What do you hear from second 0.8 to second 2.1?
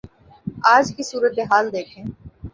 کی صورتحال دیکھیں۔